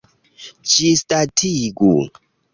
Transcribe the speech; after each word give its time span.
Ĝisdatigu! 0.71 1.93